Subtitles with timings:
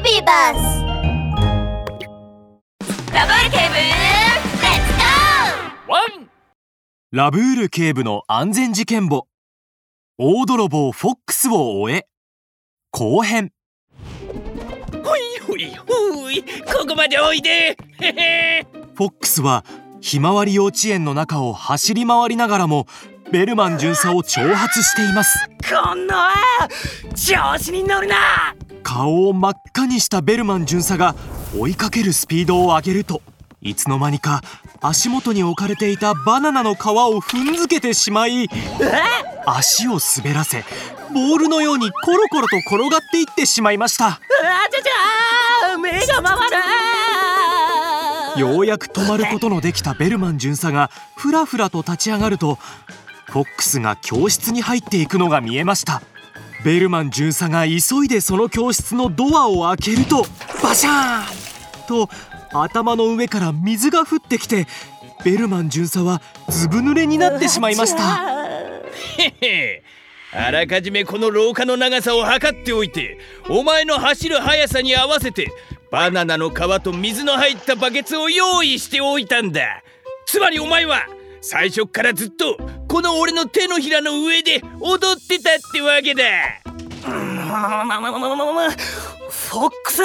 [0.00, 0.84] ビバス
[3.12, 4.44] ラブール警部レッ
[4.86, 6.30] ツゴーワン
[7.10, 9.26] ラブール警部の安全事件簿。
[10.18, 12.06] 大泥棒フォックスを終え。
[12.92, 13.52] 後編。
[15.02, 17.76] ほいほいほいここまでおいで。
[18.00, 19.64] へへフォックスは
[20.00, 22.86] ひまわり幼稚園の中を走り回りながらも
[23.32, 25.48] ベルマン巡査を挑発しています。
[25.68, 26.34] こんな
[27.14, 28.54] 調子に乗るな
[28.88, 31.14] 顔を真っ赤にしたベルマン巡査が
[31.54, 33.20] 追いかけるスピードを上げると
[33.60, 34.40] いつの間にか
[34.80, 38.48] 足元に置かれていたバナナの皮を踏んづけてしまい
[39.44, 40.64] 足を滑らせ
[41.12, 44.06] ボールのようにコロコロと転がっていってしまいました。
[44.06, 44.20] あ
[44.70, 46.50] ちゃちゃ目が回
[48.36, 48.40] る。
[48.40, 52.54] ようやく止まることのできたベルマン巡査がふらふらと立ち上がると
[53.26, 56.00] フォックスが教室に入っていくのが見えました
[56.64, 60.24] ベルマン巡査が急いでその教室のドアを開けると
[60.62, 62.08] バシャーンと
[62.52, 64.66] 頭の上から水が降ってきて
[65.24, 68.48] ベルマン巡査はずぶ濡れになってしまいました。
[69.18, 69.82] へへ。
[70.32, 75.50] あらかじめこの廊下の長さを測っておいてお前の走る速さに合わせて
[75.90, 79.82] バナナの皮と水の入ったバケツを用意しておいたんだ。
[80.26, 81.06] つまりお前は
[81.40, 82.58] 最初からずっと
[82.88, 86.24] この俺の手のひらの上で踊ってたってわけだ。
[89.30, 90.02] フォックス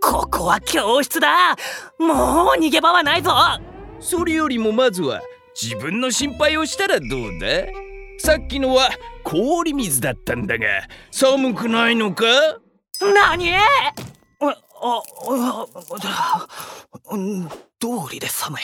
[0.00, 1.56] ここは教室だ。
[1.98, 3.30] もう逃げ場はないぞ。
[4.00, 5.22] それよりもまずは
[5.60, 7.46] 自分の心配をしたらどうだ？
[8.18, 8.90] さっきのは
[9.24, 10.66] 氷水だったんだが
[11.10, 12.24] 寒くないのか？
[13.00, 13.54] 何？
[13.54, 13.60] あ
[14.42, 15.02] あ
[15.44, 15.66] あ
[17.80, 18.62] 通りで寒い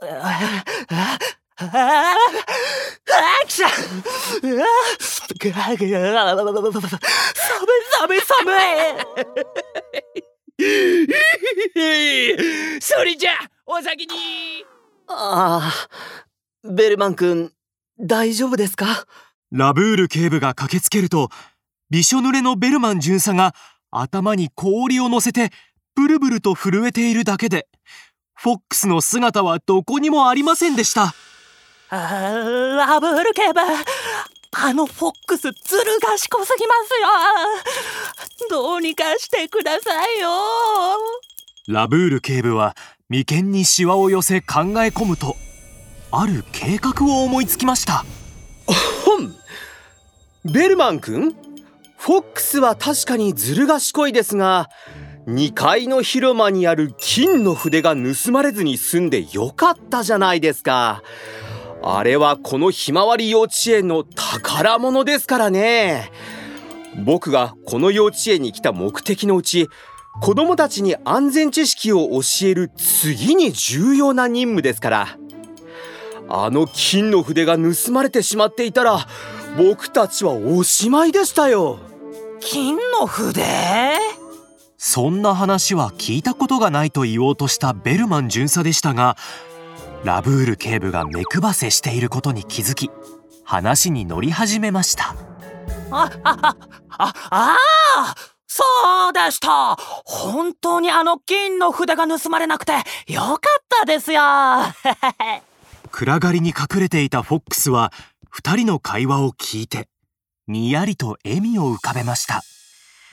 [0.00, 1.18] ああ
[1.56, 2.16] ああ
[3.46, 3.90] きしゃ寒い。
[7.92, 8.52] 寒い寒
[10.58, 11.06] い。
[12.80, 13.32] それじゃ
[13.66, 14.14] お先に
[15.06, 15.72] あ
[16.64, 17.52] あ、ベルマン君、
[18.00, 19.06] 大丈夫ですか
[19.52, 21.28] ラブール警部が駆けつけると
[21.90, 23.54] びしょ濡れのベルマン巡査が
[23.92, 25.50] 頭に氷を乗せて
[25.94, 27.14] ブルブルと震えてい。
[27.14, 27.68] るだけで
[28.34, 31.14] フォックスの姿はどこにもありませんでした
[31.96, 33.60] あラブール警部
[34.56, 35.54] あのフォックスずる
[36.00, 36.74] 賢すぎま
[38.40, 38.50] すよ。
[38.50, 40.28] どうにかしてくださいよ。
[41.68, 42.76] ラブール警部は
[43.08, 45.36] 眉間にシワを寄せ考え込むと
[46.10, 48.04] ある計画を思いつきました。
[48.66, 49.32] ほん
[50.52, 51.36] ベルマン君？
[51.96, 54.68] フォックスは確かにずる賢いですが
[55.26, 61.02] 2階の広間にある金の筆が盗まれずに済んでよかったじゃないですか
[61.86, 66.10] あれはこのひまわり幼稚園の宝物ですからね。
[67.04, 69.68] 僕がこの幼稚園に来た目的のうち
[70.22, 75.18] 子供たちに安全知識を教える次に重要な任務ですから。
[76.26, 79.06] あの金の筆が盗まれてしまっていたら
[79.58, 81.80] 僕たちはおしまいでしたよ。
[82.40, 83.42] 金の筆？
[84.78, 89.18] そんな話は聞いたことがないと言おうとしたベルマン巡査でしたが
[90.04, 92.90] ラブール警部が目配せしていることに気づき
[93.42, 95.14] 話に乗り始めました。
[95.90, 96.56] あ、あ、
[96.90, 97.56] あ、あ
[97.96, 98.14] あ
[98.46, 98.62] そ
[99.10, 102.72] うでした本当にあの金の筆が盗まれなくて
[103.08, 103.38] よかっ
[103.80, 104.20] たですよ
[105.90, 107.92] 暗がりに隠れていたフォックスは
[108.30, 109.88] 二人の会話を聞いて
[110.46, 112.42] にやりと笑みを浮かべました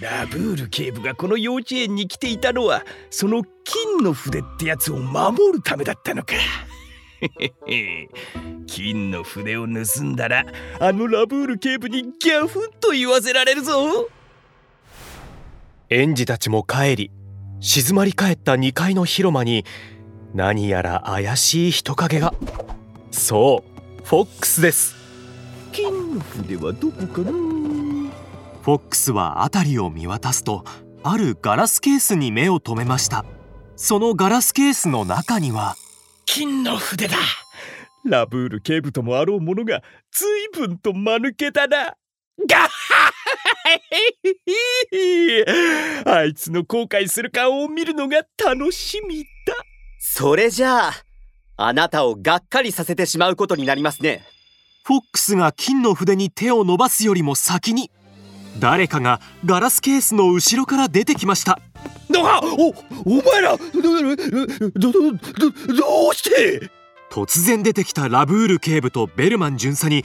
[0.00, 6.34] ラブール警部がこの幼稚園に来ていたのはその金の筆ってやつを守るためだったのか
[8.66, 10.44] 金の筆を盗んだら
[10.78, 14.08] あのラブール警部にギャフンと言わせられるぞ。
[15.88, 17.10] 園児たちも帰り
[17.60, 19.64] 静まり返った2階の広間に
[20.34, 22.32] 何やら怪しい人影が。
[23.10, 23.64] そ
[24.00, 24.96] うフォックスです。
[25.72, 27.32] 金の筆はどこかな？
[28.62, 30.64] フォックスは辺りを見渡すと
[31.02, 33.24] あるガラスケースに目を留めました。
[33.76, 35.76] そのガラスケースの中には
[36.32, 37.16] 金の筆だ。
[38.04, 39.82] ラブール警部ともあろうものが
[40.12, 41.94] 随分と間抜けだな。
[42.48, 43.12] ガッハ
[46.06, 49.54] あいつの後悔する顔を見るのが楽しみだ
[49.98, 50.92] それじゃあ
[51.56, 54.22] あなたをがっかりさせてしまうことになりますね
[54.84, 57.90] フォックスが金の筆に手を伸ばすよりも先に
[58.58, 61.60] 誰かがガラスケースの後ろから出てきました
[62.24, 62.74] あお
[63.04, 64.16] お前らどど
[64.74, 66.70] どどどうして？
[67.10, 70.04] 突然出てきたラブール警部とベルマン巡査に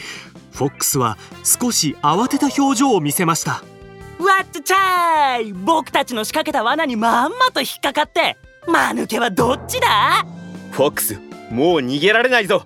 [0.52, 3.52] フォックスは少し慌てた表情を見せました。
[3.52, 5.54] わわっちゃちゃい！
[5.54, 10.26] 僕たちの仕掛けた罠にまんまと引っかかって間抜けはどっちだ？
[10.72, 11.20] フォックス
[11.52, 12.66] もう逃げられないぞ。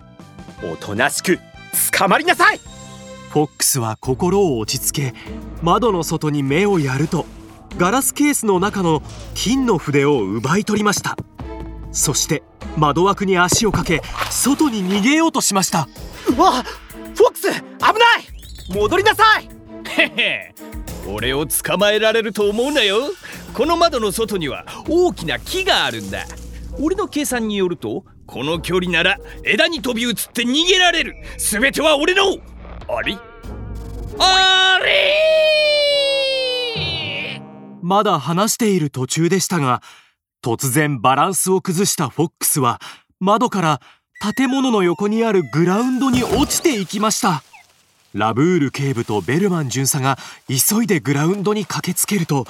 [0.63, 1.39] おとなしく
[1.91, 2.59] 捕まりなさい！
[3.31, 5.13] フォックスは心を落ち着け
[5.61, 7.25] 窓の外に目をやると
[7.77, 9.01] ガラスケースの中の
[9.35, 11.17] 金の筆を奪い取りました。
[11.91, 12.43] そして
[12.77, 15.87] 窓枠に足をかけ外に逃げようとしました。
[16.27, 16.63] うわ
[17.15, 17.93] フォックス危ない！
[18.69, 19.49] 戻りなさい！
[19.85, 20.55] へへ。
[21.07, 22.97] 俺を捕まえられると思うなよ。
[23.53, 26.25] この窓の外には大きな木があるんだ。
[26.79, 31.15] 俺の計算によるとこの距離なら枝に飛び移って逃げられる。
[31.37, 32.37] 全ては俺の。
[32.87, 33.17] あれ？
[34.19, 35.15] あれ？
[37.89, 39.81] まだ話している途中でしたが
[40.43, 42.79] 突然バランスを崩したフォックスは
[43.19, 43.81] 窓から
[44.35, 47.41] 建物の横にあるグラウンドに落ちていきました。
[48.13, 52.45] ラブール警部とベルマン巡査が急いでグラウンドに駆けつけると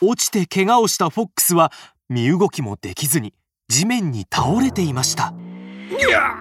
[0.00, 1.70] 落ちて怪我をしたフォックスは
[2.08, 3.34] 身動きもできずに
[3.68, 5.34] 地面に倒れていました。
[5.90, 6.34] いや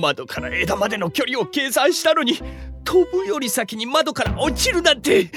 [0.00, 2.38] 窓から枝までの距離を計算したのに
[2.84, 5.30] 飛ぶより先に窓から落ちるなんて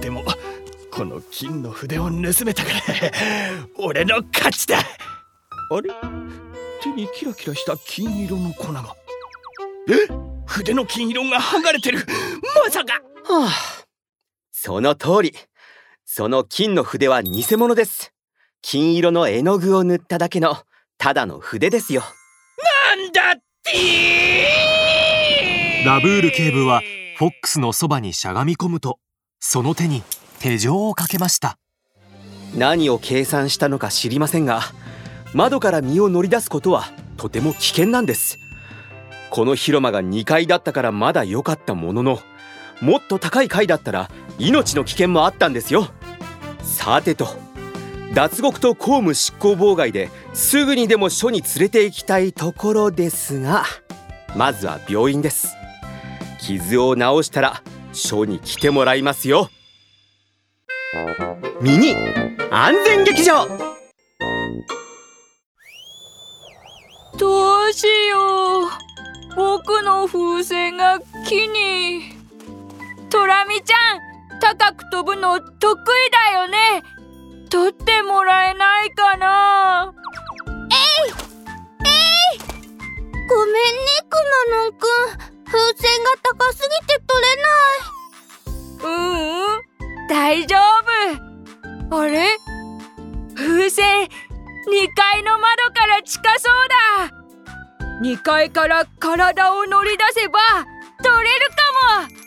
[0.00, 0.24] でも
[0.90, 2.12] この金の筆を盗
[2.44, 2.82] めたから
[3.78, 4.78] 俺の勝ちだ。
[4.78, 4.82] あ
[5.80, 5.90] れ？
[6.82, 8.94] 手にキラキラした金色の粉が。
[9.88, 9.92] え？
[10.46, 12.04] 筆の金色が剥がれてる。
[12.64, 13.00] まさか。
[13.24, 13.50] はあ。
[14.50, 15.34] その通り。
[16.04, 18.12] その金の筆は偽物です。
[18.60, 20.58] 金色の絵の具を塗っただけの
[20.98, 22.02] ただの筆ですよ。
[22.92, 23.72] なんだって
[25.86, 26.82] ラブール警部は
[27.16, 28.98] フォックスのそばにしゃがみ込むと
[29.38, 30.02] その手に
[30.40, 31.58] 手錠をかけました。
[32.56, 34.60] 何を計算したのか知りませんが
[35.32, 36.84] 窓から身を乗り出すことは
[37.16, 38.38] とても危険なんです。
[39.30, 42.18] この広間が2階だったからまだ良かったものの
[42.80, 45.88] もっと高い階だったら命の危険もあったんですよ。
[46.62, 47.28] さてと
[48.14, 53.64] 脱獄と公務執行妨害ですぐにでも署に連れて行きたいところですが
[54.36, 55.61] まずは病院です。
[56.42, 57.62] 傷を治したら
[57.92, 59.48] 署に来てもらいますよ。
[61.60, 61.94] ミニ
[62.50, 63.46] 安全劇場。
[67.16, 69.36] どうしよう。
[69.36, 70.98] 僕の風船が
[71.28, 72.16] 木に。
[73.08, 76.82] トラミちゃん高く飛ぶの得意だよね。
[77.50, 79.61] 取ってもらえないかな。
[98.02, 100.40] 2階から体を乗り出せば
[101.00, 101.54] 取れるか
[102.00, 102.22] も。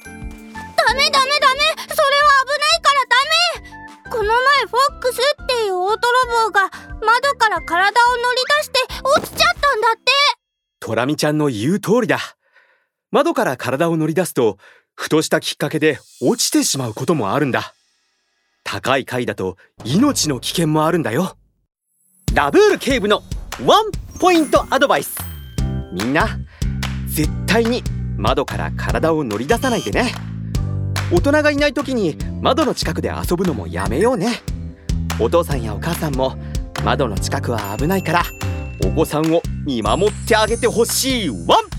[0.77, 1.59] ダメダメダメ。
[1.89, 3.19] それは危ないからダ
[3.61, 4.09] メ。
[4.09, 5.99] この前フォックスっていう大泥
[6.45, 6.71] 棒が
[7.05, 10.11] 窓から体を乗り出して落ちちゃったんだって。
[10.79, 12.19] トラミちゃんの言う通りだ。
[13.11, 14.57] 窓から体を乗り出すと
[14.93, 17.73] ふとしたきっかけで落ちてしまうこともあるんだ。
[18.63, 21.35] 高い階だと命の危険もあるんだよ。
[22.33, 23.23] ラブール警部の
[23.65, 23.91] ワン
[24.21, 25.34] ポイントアドバイス
[25.95, 26.27] みんな
[27.07, 27.81] 絶対に
[28.17, 30.11] 窓から体を乗り出さないでね。
[31.09, 34.41] 大人がいない時に窓の近くで遊ぶのもやめようね。
[35.21, 36.35] お父さんやお母さんも
[36.83, 38.23] 窓の近くは危ないから
[38.85, 41.74] お子さんを見守ってあげてほしいワン。